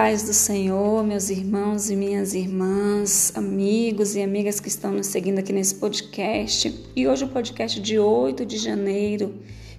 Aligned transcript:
paz 0.00 0.22
do 0.22 0.32
Senhor, 0.32 1.04
meus 1.04 1.28
irmãos 1.28 1.90
e 1.90 1.94
minhas 1.94 2.32
irmãs, 2.32 3.32
amigos 3.34 4.16
e 4.16 4.22
amigas 4.22 4.58
que 4.58 4.68
estão 4.68 4.92
nos 4.92 5.08
seguindo 5.08 5.40
aqui 5.40 5.52
nesse 5.52 5.74
podcast. 5.74 6.74
E 6.96 7.06
hoje 7.06 7.24
o 7.24 7.28
podcast 7.28 7.78
de 7.78 7.98
8 7.98 8.46
de 8.46 8.56
janeiro, 8.56 9.34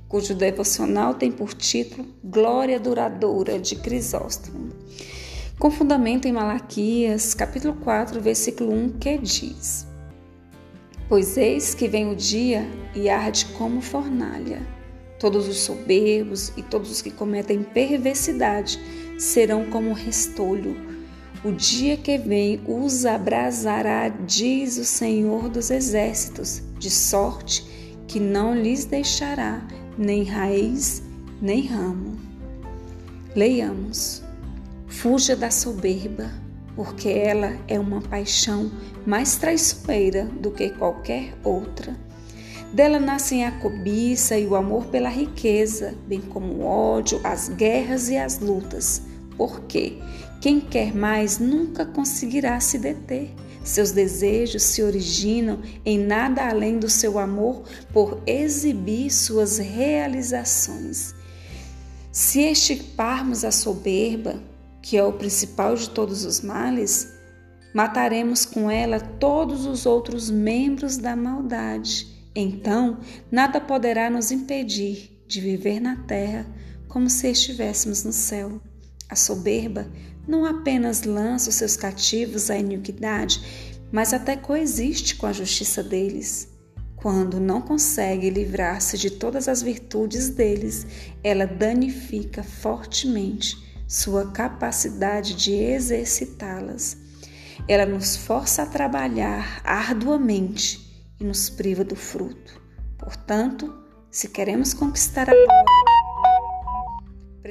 cujo 0.07 0.35
devocional 0.35 1.15
tem 1.15 1.31
por 1.31 1.55
título 1.55 2.05
Glória 2.23 2.79
Duradoura 2.79 3.57
de 3.57 3.75
Crisóstomo. 3.75 4.69
Com 5.57 5.71
fundamento 5.71 6.27
em 6.27 6.31
Malaquias, 6.31 7.33
capítulo 7.33 7.73
4, 7.83 8.21
versículo 8.21 8.71
1, 8.71 8.89
que 8.99 9.17
diz: 9.17 9.87
Pois 11.09 11.35
eis 11.35 11.73
que 11.73 11.87
vem 11.87 12.11
o 12.11 12.15
dia 12.15 12.67
e 12.93 13.09
arde 13.09 13.45
como 13.57 13.81
fornalha. 13.81 14.61
Todos 15.19 15.47
os 15.47 15.57
soberbos 15.57 16.51
e 16.55 16.61
todos 16.61 16.91
os 16.91 17.01
que 17.01 17.11
cometem 17.11 17.63
perversidade 17.63 18.79
serão 19.21 19.65
como 19.65 19.93
restolho. 19.93 20.75
O 21.43 21.51
dia 21.51 21.95
que 21.95 22.17
vem 22.17 22.59
os 22.67 23.05
abrasará, 23.05 24.09
diz 24.09 24.79
o 24.79 24.83
Senhor 24.83 25.47
dos 25.47 25.69
Exércitos, 25.69 26.63
de 26.79 26.89
sorte 26.89 27.63
que 28.07 28.19
não 28.19 28.55
lhes 28.55 28.85
deixará 28.85 29.61
nem 29.95 30.23
raiz 30.23 31.03
nem 31.39 31.67
ramo. 31.67 32.17
Leiamos. 33.35 34.23
Fuja 34.87 35.35
da 35.35 35.51
soberba, 35.51 36.31
porque 36.75 37.09
ela 37.09 37.55
é 37.67 37.79
uma 37.79 38.01
paixão 38.01 38.71
mais 39.05 39.35
traiçoeira 39.35 40.25
do 40.25 40.49
que 40.49 40.71
qualquer 40.71 41.35
outra. 41.43 41.95
Dela 42.73 42.99
nascem 42.99 43.45
a 43.45 43.51
cobiça 43.51 44.37
e 44.37 44.47
o 44.47 44.55
amor 44.55 44.85
pela 44.85 45.09
riqueza, 45.09 45.93
bem 46.07 46.21
como 46.21 46.53
o 46.53 46.65
ódio, 46.65 47.21
as 47.23 47.49
guerras 47.49 48.09
e 48.09 48.17
as 48.17 48.39
lutas 48.39 49.11
porque 49.37 49.97
quem 50.39 50.59
quer 50.59 50.95
mais 50.95 51.37
nunca 51.37 51.85
conseguirá 51.85 52.59
se 52.59 52.79
deter. 52.79 53.33
Seus 53.63 53.91
desejos 53.91 54.63
se 54.63 54.81
originam 54.81 55.61
em 55.85 55.97
nada 55.97 56.47
além 56.47 56.79
do 56.79 56.89
seu 56.89 57.19
amor 57.19 57.63
por 57.93 58.21
exibir 58.25 59.11
suas 59.11 59.59
realizações. 59.59 61.13
Se 62.11 62.41
extirparmos 62.41 63.45
a 63.45 63.51
soberba, 63.51 64.41
que 64.81 64.97
é 64.97 65.03
o 65.03 65.13
principal 65.13 65.75
de 65.75 65.89
todos 65.91 66.25
os 66.25 66.41
males, 66.41 67.13
mataremos 67.73 68.45
com 68.45 68.69
ela 68.69 68.99
todos 68.99 69.65
os 69.65 69.85
outros 69.85 70.29
membros 70.29 70.97
da 70.97 71.15
maldade. 71.15 72.07
Então, 72.35 72.99
nada 73.31 73.61
poderá 73.61 74.09
nos 74.09 74.31
impedir 74.31 75.23
de 75.27 75.39
viver 75.39 75.79
na 75.79 75.97
terra 75.97 76.47
como 76.87 77.09
se 77.09 77.29
estivéssemos 77.29 78.03
no 78.03 78.11
céu. 78.11 78.59
A 79.11 79.15
soberba 79.15 79.91
não 80.25 80.45
apenas 80.45 81.03
lança 81.03 81.49
os 81.49 81.55
seus 81.55 81.75
cativos 81.75 82.49
à 82.49 82.57
iniquidade, 82.57 83.41
mas 83.91 84.13
até 84.13 84.37
coexiste 84.37 85.17
com 85.17 85.25
a 85.25 85.33
justiça 85.33 85.83
deles. 85.83 86.47
Quando 86.95 87.37
não 87.37 87.61
consegue 87.61 88.29
livrar-se 88.29 88.97
de 88.97 89.09
todas 89.11 89.49
as 89.49 89.61
virtudes 89.61 90.29
deles, 90.29 90.87
ela 91.21 91.45
danifica 91.45 92.41
fortemente 92.41 93.57
sua 93.85 94.31
capacidade 94.31 95.33
de 95.33 95.55
exercitá-las. 95.55 96.95
Ela 97.67 97.85
nos 97.85 98.15
força 98.15 98.63
a 98.63 98.65
trabalhar 98.65 99.61
arduamente 99.65 101.05
e 101.19 101.25
nos 101.25 101.49
priva 101.49 101.83
do 101.83 101.97
fruto. 101.97 102.61
Portanto, 102.97 103.75
se 104.09 104.29
queremos 104.29 104.73
conquistar 104.73 105.29
a 105.29 105.33
glória, 105.33 105.90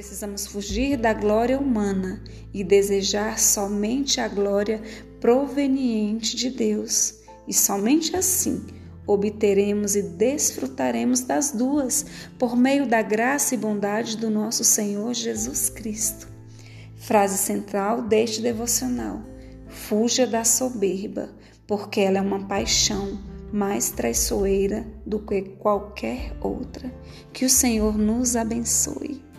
Precisamos 0.01 0.47
fugir 0.47 0.97
da 0.97 1.13
glória 1.13 1.59
humana 1.59 2.23
e 2.51 2.63
desejar 2.63 3.37
somente 3.37 4.19
a 4.19 4.27
glória 4.27 4.81
proveniente 5.19 6.35
de 6.35 6.49
Deus. 6.49 7.19
E 7.47 7.53
somente 7.53 8.15
assim 8.15 8.65
obteremos 9.05 9.95
e 9.95 10.01
desfrutaremos 10.01 11.21
das 11.21 11.51
duas 11.51 12.03
por 12.39 12.57
meio 12.57 12.87
da 12.87 13.03
graça 13.03 13.53
e 13.53 13.59
bondade 13.59 14.17
do 14.17 14.31
nosso 14.31 14.63
Senhor 14.63 15.13
Jesus 15.13 15.69
Cristo. 15.69 16.27
Frase 16.95 17.37
central 17.37 18.01
deste 18.01 18.41
devocional: 18.41 19.21
Fuja 19.69 20.25
da 20.25 20.43
soberba, 20.43 21.29
porque 21.67 21.99
ela 21.99 22.17
é 22.17 22.21
uma 22.21 22.47
paixão 22.47 23.21
mais 23.53 23.91
traiçoeira 23.91 24.83
do 25.05 25.19
que 25.19 25.43
qualquer 25.59 26.35
outra. 26.41 26.91
Que 27.31 27.45
o 27.45 27.49
Senhor 27.51 27.95
nos 27.95 28.35
abençoe. 28.35 29.29